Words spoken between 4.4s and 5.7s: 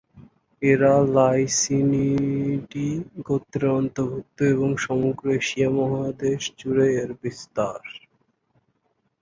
এবং সমগ্র এশিয়া